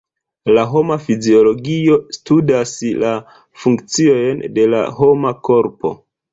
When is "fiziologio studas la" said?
1.03-3.13